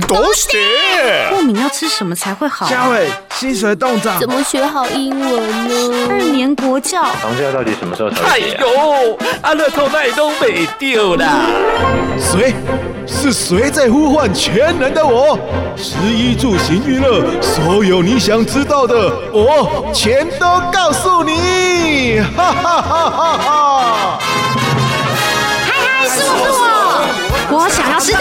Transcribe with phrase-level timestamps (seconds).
[0.00, 1.28] 多谢。
[1.30, 2.68] 过敏要吃什么才会好？
[2.68, 4.18] 佳伟，薪水冻涨。
[4.18, 6.06] 怎么学好英文呢？
[6.10, 7.04] 二年国教。
[7.04, 8.28] 房价到底什么时候才会？
[8.28, 11.46] 哎呦，阿乐透那都没丢啦。
[12.18, 12.54] 谁？
[13.06, 15.38] 是谁在呼唤全能的我？
[15.76, 22.20] 食衣住行娱乐，所有你想知道的，我全都告诉你。
[22.34, 24.18] 哈哈哈哈哈！
[25.66, 28.20] 嗨嗨，是我是我，我想要知道。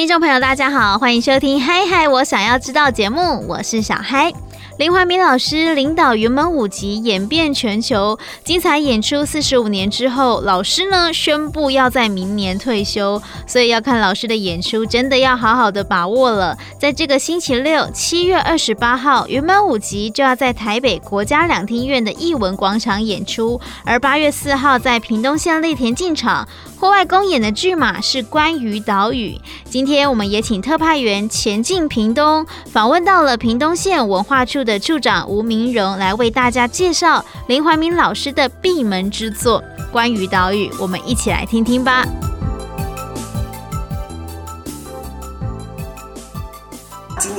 [0.00, 4.32] 听众朋友，大家好，欢迎收听《嗨嗨，我想要知道》节目，我是小嗨。
[4.80, 16.56] 林怀民老师领导云门舞集演遍全球，精彩演出四十五年之后，老师呢宣布要在明年退休，所以要看老师的演出，真的要好好的把握了。
[16.78, 26.48] 在这个星期六，七月二十八号，云门舞集就要在台北国家两厅院的艺文广场演出，而八月四号在屏东县内田进场。
[26.78, 29.38] 户外公演的剧码是关于岛屿。
[29.68, 40.68] 今天我们也请特派员前进屏东，访问到了屏东县文化处的的处长吴明荣，来为大家介绍林怀民老师的闭门之作《关于岛屿》。
[40.78, 42.06] 我们一起来听听吧。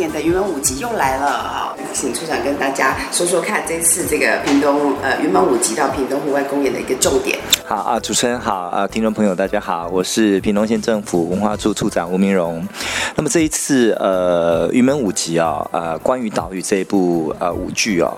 [0.02, 1.76] 年的云门舞集又来了啊！
[1.94, 7.38] 请处长跟大家说说看，这次这个屏东呃云门舞集到屏东户外公演的一个重点。
[7.68, 12.68] 好啊，主持人好啊，听众朋友大家好，我是屏东县政府文化处处长吴明荣。
[13.16, 18.18] 那么这一次呃云门舞集啊，呃关于岛屿这一部呃舞剧哦。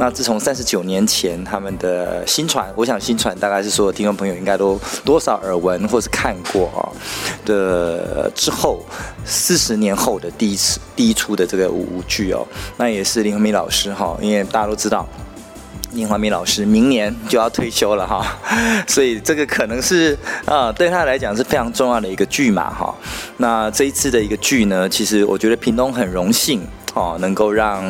[0.00, 6.86] 那自从三十九年前他们的新传，我想新传大概是所有听众朋友应该都多少耳闻或是看过啊
[7.44, 8.80] 的之后，
[9.24, 12.46] 四十年后的第一次第一出的这个舞剧哦，
[12.76, 15.04] 那也是林怀民老师哈，因为大家都知道
[15.92, 18.24] 林怀民老师明年就要退休了哈，
[18.86, 22.94] 所以这个可能是啊对他来讲是非常重要的一个剧嘛哈。
[23.38, 26.62] 那这一次的一个剧呢，其实我觉得屏东很荣幸。
[26.98, 27.84] 哦，能够让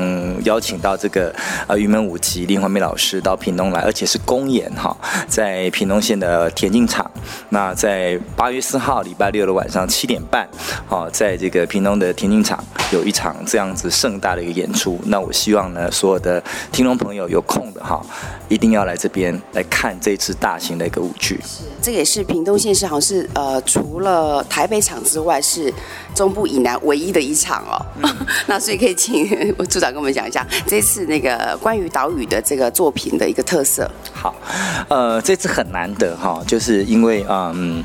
[0.45, 1.34] 邀请到这个
[1.67, 4.94] 呃云门舞集林怀民老师到屏东来，而且是公演哈，
[5.27, 7.10] 在屏东县的田径场。
[7.49, 10.47] 那在八月四号礼拜六的晚上七点半，
[10.91, 12.62] 哦，在这个屏东的田径场
[12.93, 15.00] 有一场这样子盛大的一个演出。
[15.06, 18.05] 那我希望呢，所有的听众朋友有空的哈，
[18.50, 21.41] 一定要来这边来看这次大型的一个舞剧。
[21.43, 25.72] 是，这也是屏东县市好像是呃，除了台北场之外，是
[26.19, 27.75] 中部以南唯一的一场哦。
[28.47, 28.95] 那所以可以。
[28.99, 33.89] 请我组长跟我们讲一下这次那个关于岛屿的这个作品的一个特色。
[34.12, 34.34] 好，
[34.89, 37.84] 呃，这次很难得哈，就是因为嗯，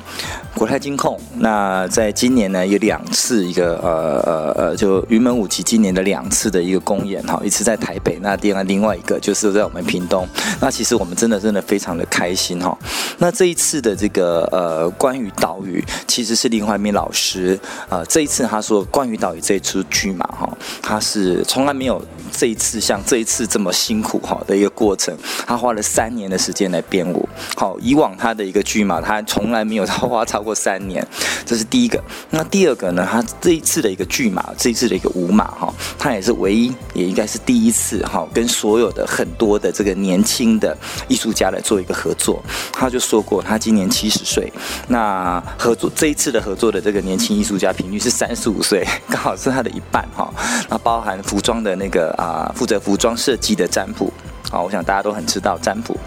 [0.55, 10.27] 国泰金控那在今年呢有两次一个呃呃呃，就云门舞集今年的两次的一个公演哈，一次在台北，那另外另外一个就是在我们屏东。
[10.59, 12.77] 那其实我们真的真的非常的开心哈。
[13.17, 17.59] 那这一次的这个呃关于岛屿，其实是林怀民老师
[17.89, 20.99] 呃这一次他说关于岛屿这一出剧嘛哈，他。
[21.03, 25.13] 是从来没有这一次像这一次这么辛苦哈的一个过程，
[25.45, 27.27] 他花了三年的时间来编舞。
[27.57, 31.05] 好，以往他的一个剧嘛，他从来没有他花超过三年，
[31.45, 32.03] 这是第一个。
[32.29, 33.07] 那第二个呢？
[33.09, 40.77] 他这一次的一个剧嘛，这一次的一个舞码哈，他也是唯一，也应该是第一次哈，跟所有的很多的这个年轻的
[41.07, 42.43] 艺术家来做一个合作。
[42.71, 44.51] 他就说过，他今年七十岁，
[44.87, 50.33] 那合作这一次的合作的这个年轻艺术家平均是三十五岁， 刚好是他的一半哈。
[50.69, 54.11] 那包含服装的那个啊，负责服装设计的占卜，
[54.53, 55.97] 啊，我想大家都很知道占卜。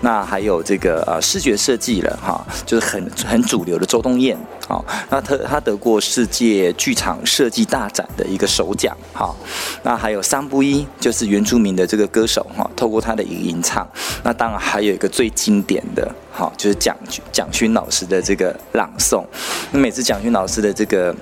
[0.00, 9.34] 那还有这个呃视觉设计了哈，就是很很主流的周东艳，好，那他他得过世界剧场设计大展的一个首奖，好，
[9.82, 13.86] 那还有桑布一，就是原住民的这个歌手哈，透过他的一个吟唱，
[14.22, 16.96] 那当然还有一个最经典的，好，就是蒋
[17.32, 19.24] 蒋勋老师的这个朗诵，
[19.72, 21.12] 那每次蒋勋老师的这个。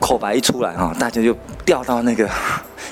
[0.00, 2.26] 口白一出来哈，大家就掉到那个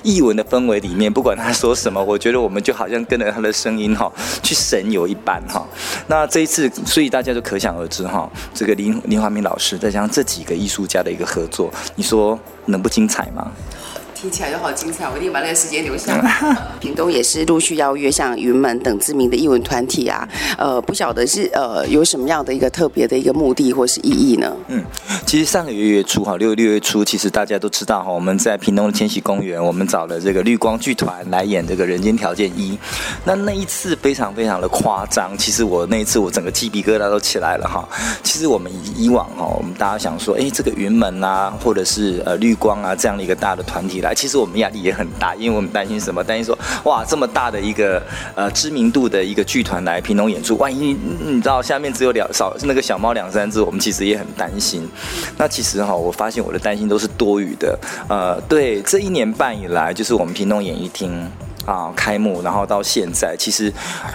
[0.02, 4.10] 艺文的氛围里面，不管他说什么，我觉得我们就好像跟着他的声音哈
[4.42, 5.66] 去神游一般哈。
[6.06, 13.50] 那这一次，所以大家就可想而知哈，这个林林华明老师再加上这几个艺术家的一个合作，你说能不精彩吗？
[14.20, 16.56] 听起来就好精彩，我一定把那个时间留下来。
[16.80, 20.28] 屏东也是陆续邀约像云门等知名的艺文团体啊，
[20.58, 24.52] 呃，不晓得是呃有什么样的一个特别的一个目的或是意义呢？
[24.66, 24.82] 嗯，
[25.24, 32.78] 其实上个月月初哈，六六月初，其实大家都知道哈，我们在屏东的千禧公园，我们找了这个绿光剧团来演这个人间条件一。
[33.24, 37.88] 那那一次非常非常的夸张，其实我那一次我整个鸡皮疙瘩都起来了哈。
[38.22, 44.14] 其实我们以往哈，我们大家想说，哎，这个云门啊，或者是呃绿光啊这样的一个大的团体来。
[44.14, 46.22] 其实我们压力也很大，因为我们担心什么？
[46.22, 48.02] 担心说，哇，这么大的一个
[48.34, 54.88] 呃知名度的一个剧团来屏东演出，万一你知道下面只有两少那个小猫两三只，我们其实也很担心。
[55.36, 57.78] 那其实哈，我发现我的担心都是多余的。
[58.08, 61.30] 呃，对，这一年半以来，就是我们屏东演艺厅。
[61.66, 63.70] 啊，开幕，然后到现在，其实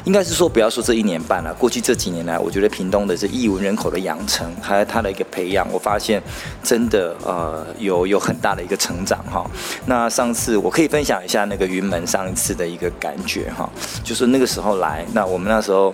[0.06, 6.19] 应该是说，不要说这一年半了，过去这几年来，我觉得屏东的这艺文人口的养成，还有它的一个培养，我发现
[6.63, 9.45] 真的呃有有很大的一个成长哈。
[9.86, 13.69] 那上次我可以分享一下那个云门上一次的一个感觉哈，
[14.03, 15.94] 就是那个时候来，那我们那时候。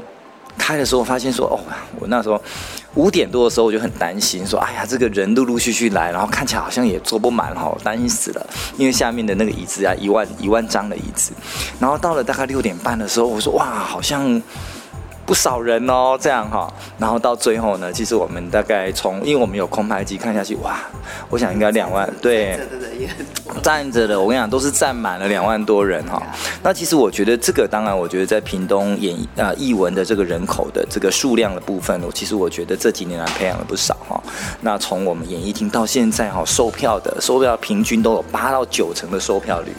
[0.59, 1.57] 开的时候发现说，哦，
[1.99, 2.39] 我那时候
[2.93, 8.45] 五点多的时候我就很担心，说，哎呀，这个人陆陆续续来，然后看起来好像也坐不满哈，担心死了，
[8.77, 11.31] 因为下面的那个椅子啊，一万一万张的椅子，
[11.79, 14.39] 然后到了大概六点半的时候，我说，哇，好像。
[15.29, 16.67] 不少人哦，这样哈，
[16.97, 20.79] 然后到最后呢，其实我们大概从，因为我们有空拍机看下去，哇，
[21.29, 22.59] 我想应该两万，对，
[23.61, 26.19] 站着的，我跟你讲都是站满了两万多人哈。
[26.63, 34.19] 那其实我觉得这个，当然我觉得在屏东演啊艺文的这个人口的这个数量的部分，我其实我觉得这几年来培养了不少哈。
[34.61, 39.75] 那从我们演艺厅到现在哈，售票的售票平均都有八到九成的售票率，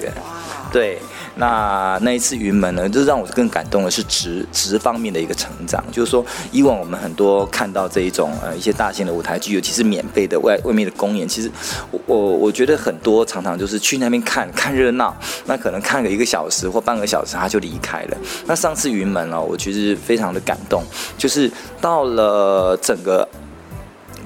[0.72, 0.98] 对。
[1.36, 11.50] 那那一次云门呢，就让我更感动的是职职方面的一个成长，就是说以往我们很多看到这一种呃一些大型的舞台剧，尤其是免费的外外面的公演，其实
[11.90, 18.16] 我我我觉得很多常常就是去那边看看热闹，那可能看个一个小时或半个小时他就离开了。
[18.44, 20.82] 那上次云门呢，我其实非常的感动，
[21.16, 21.50] 就是
[21.80, 23.26] 到了整个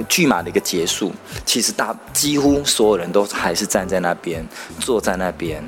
[0.08, 1.12] 剧码的一个结束，
[1.44, 4.44] 其实大几乎所有人都还是站在那边，
[4.80, 5.62] 坐在那边。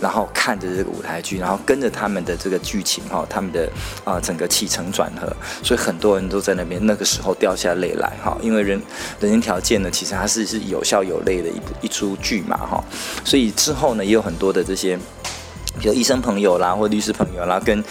[0.00, 3.70] 然后看着这个舞台剧，然后跟着他们的这个剧情哈，他们的
[4.04, 8.82] 啊整个起承转合，所以很多人都在那边那个时候掉下泪来哈，因为人
[9.20, 12.84] 人间条件呢，其实它是是有笑有泪的一一出剧嘛哈，
[13.24, 14.98] 所以之后呢也有很多的这些，
[15.78, 17.82] 比如医生朋友啦或律师朋友啦，跟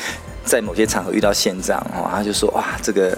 [0.46, 3.18] 在某些场合遇到县长哈，他就说哇这个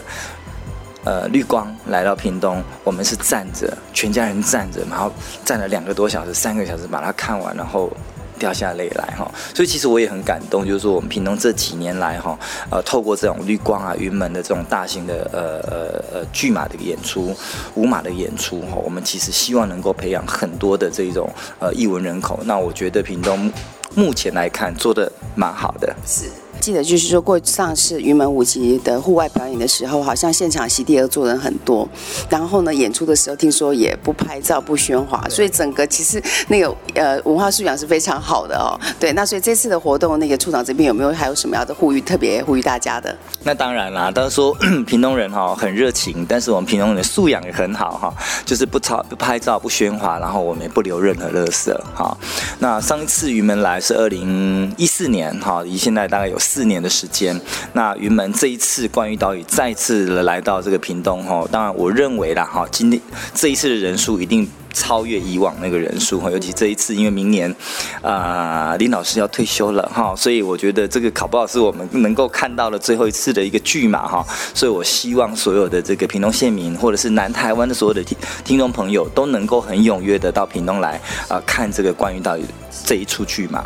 [1.03, 5.11] 呃绿光来到屏东，我们是站着全家人站着，然后
[5.43, 7.91] 站了两个多小时三个小时把它看完，然后。
[8.37, 12.37] 掉下泪来哈，所以其实我也很感动，就是说我们屏东这几年来哈，
[12.69, 17.35] 呃，透过这种绿光啊、云门的这种大型的呃呃呃巨马的演出、
[17.75, 21.29] 舞马的演出哈，我们其实希望能够培养很多的这种
[21.59, 22.39] 呃艺文人口。
[22.43, 23.51] 那我觉得屏东
[23.95, 25.95] 目前来看做的蛮好的。
[26.05, 26.29] 是。
[26.59, 31.87] 记得就是说过上次云门舞集的户外表演的时候，好像现场席地而坐人很多，
[32.29, 38.79] 然后呢演出的时候听说也不拍照不喧哗，所以整个其实那个呃文化素养是非常好的哦。
[38.99, 43.15] 对，那所以这次的活动，那个处长这边有没有还有什么样的呼吁，特别呼吁大家的？
[43.43, 44.55] 那当然啦，当然说
[44.87, 48.13] 屏东人哈很热情，但是我们屏东人的素养也很好哈，
[48.45, 52.17] 就是不吵不拍照不喧哗，然后我们也不留任何垃圾哈。
[52.59, 56.35] 那上一次云门来是二零一四年哈，离现在大概有。
[56.45, 57.39] 四年的时间，
[57.73, 63.01] 那云门这一次关于岛屿再次来到这个屏东哈，当然我认为啦哈，今天
[63.33, 67.53] 这一次的人数一定超越以往那个人数哈，尤其这一次因为明年
[68.01, 82.45] 啊、林老师要退休了哈，所以我觉得这个考不好是我们能够看到了最后一次的一个剧码哈，所以我希望所有的这个屏东县民或者是南台湾的所有的听听众朋友都能够很踊跃的到屏东来啊、看这个关于岛屿
[82.85, 83.63] 这一出剧码。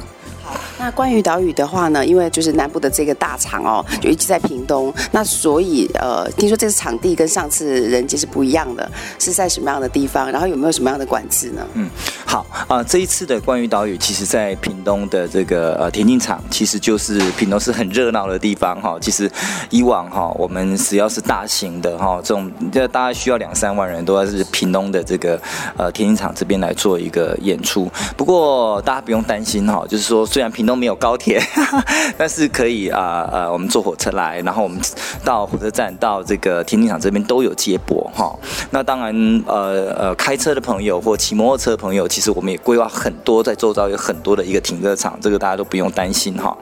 [0.77, 10.31] 那关于岛屿的话呢，因为就是南部的这个大场哦，就一直在屏东，那所以呃，听说这次场地跟上次人杰是不一样的，是在什么样的地方？
[10.31, 11.61] 然后有没有什么样的管制呢？
[11.73, 11.89] 嗯，
[12.25, 18.97] 好啊、这一次的关于岛屿，其实在屏东的这个呃田径场，其实就是屏东是很热闹的地方哈。
[19.01, 19.29] 其实
[19.69, 25.39] 以往哈，我们只要是大型的哈，这种这大概需要两三万人，都要是屏东的这个
[25.75, 27.91] 呃田径场这边来做一个演出。
[28.15, 30.25] 不过大家不用担心哈，就是说。
[30.39, 31.37] 虽然屏东没有高铁，
[32.17, 34.79] 但是可以啊呃，我们坐火车来，然后我们
[35.21, 38.33] 到火车站到这个田径场这边都有接驳哈。
[38.71, 46.57] 那当然呃呃，开车的朋友或骑摩托车的朋友，其实我们也规划很多，在周遭有很多的一个停车场，这个大家都不用担心哈。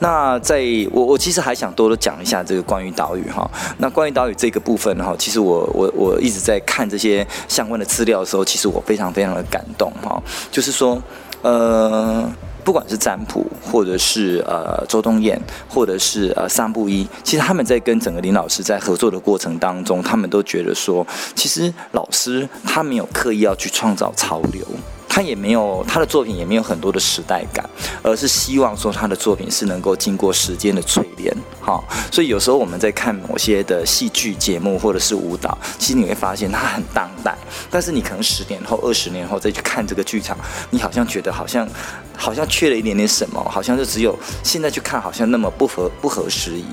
[0.00, 3.48] 那在我我其实还想多多讲一下这个关于岛屿哈。
[3.78, 10.20] 那关于岛屿这个部分哈，其实我我我一直在看这些相关的资料的时候，其实我非常非常的感动哈。
[10.50, 11.00] 就是说
[11.42, 12.28] 呃。
[12.64, 24.64] 不管是占卜，或者是呃周冬燕，或者是呃三不一，其实他们在跟整个林老师在合作的过程当中，他们都觉得说，其实老师他没有刻意要去创造潮流，
[25.12, 27.68] 他也没有他的作品也没有很多的时代感，
[28.00, 31.36] 而是希望说他的作品是能够经过时间的淬炼。
[31.60, 37.36] 哈，所以有时候我们在看某些的戏剧节目或者是舞蹈，其实你会发现它很当代，
[37.68, 40.38] 但是你可能十年后、二十年后再去看这个剧场，
[40.70, 41.68] 你好像觉得好像
[42.16, 46.64] 好像缺了一点点什么，好像就只有现在去看好像那么不合不合时宜。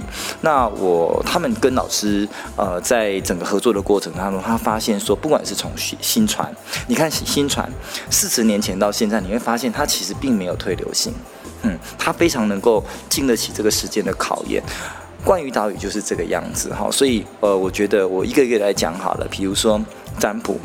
[0.41, 6.53] 那我他们跟老师呃在整个合作的过程当中，他发现说，不管是从新新传，
[6.88, 7.70] 你看新传
[8.27, 11.13] 四十年前到现在，你会发现它其实并没有退流行。
[11.62, 14.62] 嗯，它非常能够经得起这个时间的考验。
[15.24, 19.25] 关于岛屿就是这个样子哈，所以呃，我觉得我一个一个来讲好了。
[19.31, 19.81] 比如说
[20.19, 20.60] 占卜。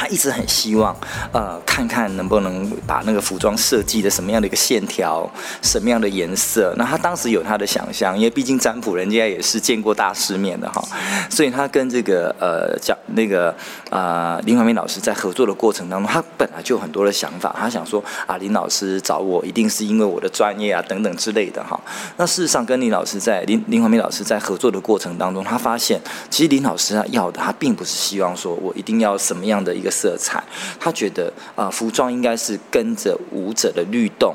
[0.00, 0.96] 他一直很希望，
[1.30, 5.30] 呃，看看能不能把那个服装设计的什么样的一个线条，
[5.60, 6.74] 什么样的颜色。
[6.78, 10.82] 那他当时有他的想象，因为毕竟占卜人家也是见过大世面的哈，
[11.28, 13.54] 所以他跟这个呃讲那个
[13.90, 17.54] 呃林怀民老师在合作的过程当中，他本来就有很多的想法。
[17.58, 21.78] 他想说啊，林老师找我一定是因为我的专业啊等等之类的哈。
[22.16, 29.89] 那事实上跟林老师在林林怀民老师在合作的过程当中，他发现其实林老师他要的他并不是希望说我一定要什么样的一个。
[29.90, 30.42] 色彩，
[30.78, 34.34] 他觉得啊、服装应该是跟着舞者的律动，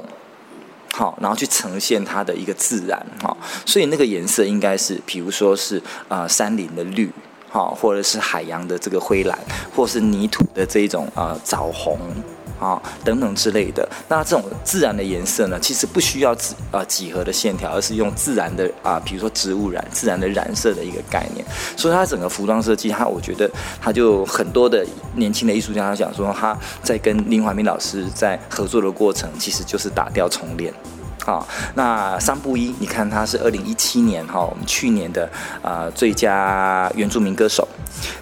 [0.91, 3.35] 好，然后去呈现它的一个自然，哈，
[3.65, 7.11] 所以那个颜色应该是，比如说是啊、山林的绿，
[7.49, 9.37] 哈，或者是海洋的这个灰蓝，
[9.75, 11.97] 或是泥土的这一种啊、枣红。
[12.65, 13.87] 啊，等等之类的。
[14.07, 21.45] 那这种自然的颜色呢，其实不需要几啊几何的线条，而是用自然的啊，比如说植物染、自然的染色的一个概念。
[21.77, 30.73] 所以它整个服装设计，它我觉得它就很多的年轻的艺术家，他讲说他在跟林怀民老师在合作的过程，其实就是打掉重练。
[31.23, 35.29] 好，那桑布伊，你看他是二零一七年哈，我们去年的
[35.61, 37.67] 啊最佳原住民歌手。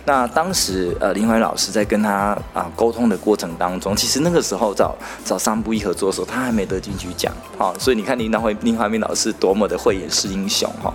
[0.06, 10.94] 那当时呃林怀老师在跟他啊沟通的过程当中，其实那个时候找找三不一合作的时候，他还没得进去讲，好，所以你看林怀林怀民老师多么的慧眼识英雄哈。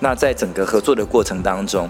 [0.00, 1.88] 那在整个合作的过程当中。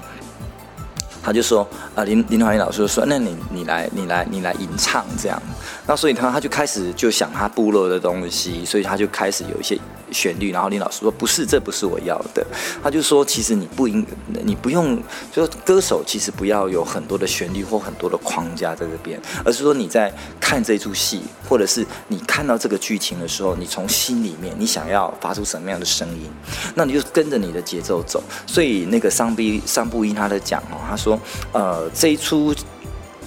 [1.22, 5.40] 他就说，啊，林林怀民老师说，那你你来你来你来吟唱这样，
[5.86, 9.78] 那所以他他就开始就想他部落的东西，所以他就开始有一些
[10.10, 12.44] 旋律，然后林老师说不是，这不是我要的，
[12.82, 14.04] 他就说其实你不应
[14.44, 15.00] 你不用，
[15.32, 26.28] 就说歌手其实不要有很多的旋律或很多的框架在这边，而是说你在看这出戏，或者是你看到这个剧情的时候，你从心里面你想要发出什么样的声音，
[26.74, 28.22] 那你就跟着你的节奏走。
[28.46, 31.11] 所以那个桑布桑布伊他的讲哦，他说。
[31.52, 32.54] 呃，这一出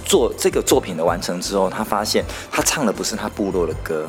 [0.06, 4.08] 做这个作品的完成之后，他发现他唱的不是他部落的歌。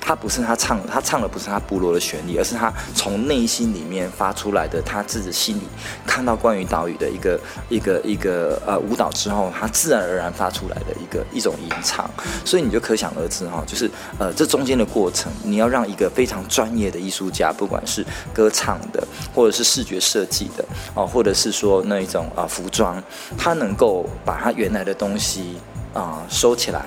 [0.00, 5.62] 他不是他唱，他唱的不是他部落的旋律，而是他从内心里面发出来的，他自己心里
[6.06, 12.10] 看到关于岛屿的一个一个一个呃舞蹈之后，他自然而然发出来的一个一种吟唱，
[12.44, 13.88] 所以你就可想而知哈，就是
[14.18, 20.64] 呃这中间的过程，你要让一个非常专业的艺术家，不管是歌唱的，或者是视觉设计的
[20.94, 23.00] 哦，或者是说那一种啊、服装，
[23.38, 25.58] 他能够把他原来的东西
[25.92, 26.86] 啊、收起来。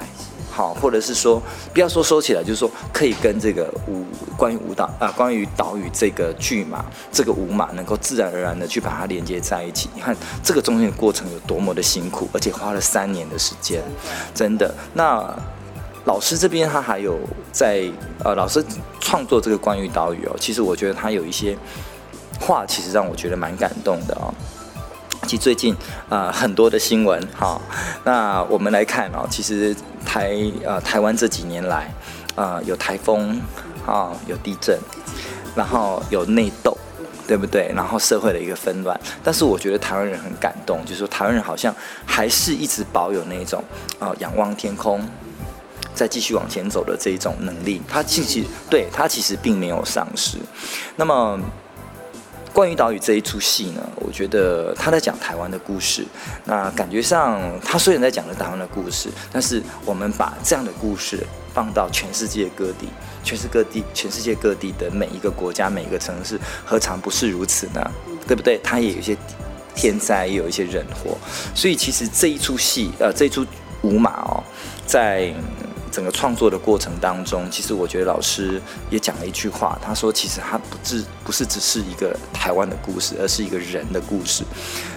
[0.55, 1.41] 好，或者是说，
[1.73, 4.05] 不要说收起来，就是说可以跟这个舞，
[4.37, 9.89] 关于舞蹈啊，关于岛屿这个剧码，这个舞码能够自然而然的去把它连接在一起。
[9.95, 13.81] 你看这个中间的过程有多么的辛苦，而且花了三年的时间，
[14.35, 14.71] 真的。
[14.93, 15.27] 那
[16.05, 17.17] 老师这边他还有
[17.51, 17.89] 在
[18.23, 18.63] 呃，老师
[18.99, 21.57] 创作这个关于岛屿哦，其实我觉得他有一些
[22.39, 24.31] 话，其实让我觉得蛮感动的哦。
[25.37, 25.75] 最近
[26.09, 27.59] 啊、很多的新闻哈，
[28.03, 29.75] 那我们来看哦，其实
[30.05, 30.35] 台
[30.65, 31.93] 呃台湾这几年来
[32.35, 33.41] 啊、有台风
[33.85, 34.77] 啊，有地震，
[35.55, 36.77] 然后有内斗，
[37.27, 37.71] 对不对？
[37.75, 41.73] 然后社会的一个纷乱，但是我觉得台湾人很感动，就是说台湾人好像
[42.05, 43.63] 还是一直保有那种
[43.99, 45.01] 啊、仰望天空，
[45.93, 50.37] 再继续往前走的这一种能力，他其实对他其实并没有丧失，
[50.95, 51.39] 那么。
[52.53, 56.05] 关于岛屿这一出戏呢，我觉得他在讲台湾的故事。
[56.45, 62.87] 那感觉上，他虽然在讲着台湾的故事，但是我们把这样的故事放到全世界各地，
[63.23, 67.91] 全世界各地，全世界各地的每一个国家、每一个城市，何尝不是如此呢？
[68.27, 68.59] 对不对？
[68.63, 69.17] 他也有一些
[69.73, 71.17] 天灾，也有一些人祸。
[71.55, 73.43] 所以，其实这一出戏，呃，这一出
[73.81, 74.43] 舞马哦，
[74.85, 75.33] 在。
[75.93, 78.59] 整个创作的过程当中，其实我觉得老师
[78.89, 84.43] 也讲了一句话，他说：“其实他不只不是只是一个台湾的故事，而是一个人的故事。”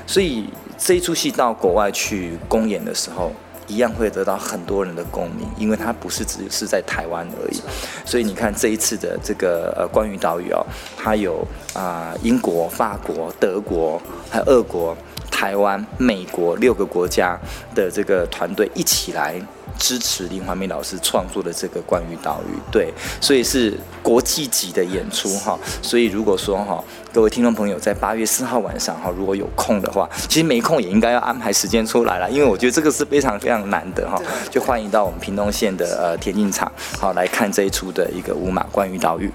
[0.09, 0.49] 所以
[0.79, 3.31] 这一出戏到国外去公演的时候，
[3.67, 7.61] 一样会得到很多人的共鸣，因为它不是只是在台湾而已。
[8.07, 10.65] 所以你看这一次的这个呃关于岛屿哦，
[10.97, 14.00] 它有啊、英国、法国、德国
[14.31, 14.97] 还有俄国。
[15.37, 17.38] 台湾、美国六个国家
[17.75, 19.38] 的这个团队一起来
[19.78, 22.90] 支持林怀民老师创作的这个关于岛屿，对，
[23.21, 25.59] 所以是国际级的演出哈。
[25.83, 34.19] 所以如果说哈，各位听众朋友在八月四号晚上哈，如果有空的话，其实没空也应该要安排时间出来了，因为我觉得这个是非常非常难的哈。
[34.50, 39.31] 就欢迎到我们屏东县的呃田径场好来看这一出的一个舞马关于岛屿。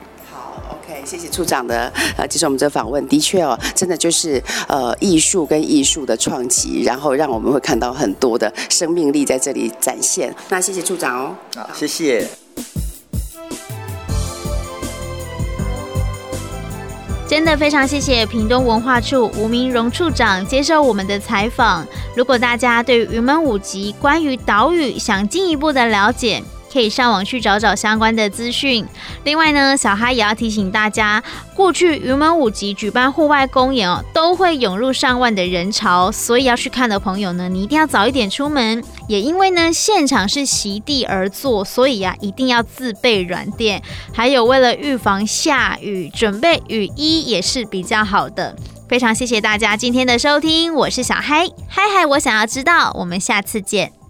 [1.04, 10.34] 谢谢处长的呃接受我们这个访问，的确哦，真的就是呃艺术跟艺术的创奇，然后让我们会看到很多的生命力在这里展现。
[10.50, 12.28] 那谢谢处长哦，好，谢谢。
[17.28, 21.88] 真的非常谢谢屏东文化处吴明荣处长接受我们的采访。
[22.14, 28.86] 如果大家对于云门舞集关于岛屿想进一步的了解，可以上网去找找相关的资讯。
[29.24, 31.22] 另外呢，小嗨也要提醒大家，
[31.56, 38.84] 过去云门舞集举办户外公演哦，都会涌入上万的人潮，所以要去看的朋友呢，你一定要早一点出门。
[39.08, 43.82] 也因为呢，现场是席地而坐，所以呀、一定要自备软垫。
[44.14, 48.56] 还有为了预防下雨，准备雨衣也是比较好的。
[48.88, 54.01] 非常谢谢大家今天的收听，我是小嗨，嗨嗨，我想要知道，我们下次见。